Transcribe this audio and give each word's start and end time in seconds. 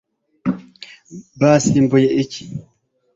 basimbuye 1.39 2.05
iki 2.23 2.41